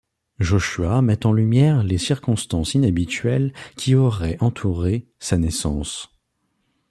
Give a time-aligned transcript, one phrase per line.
[0.39, 6.09] Joshua met en lumière les circonstances inhabituelles qui auraient entouré sa naissance.